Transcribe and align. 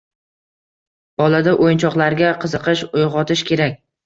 Bolada 1.23 1.53
o‘yinchoqlarga 1.67 2.33
qiziqish 2.47 2.83
uyg‘otish 3.03 3.47
kerak. 3.53 3.79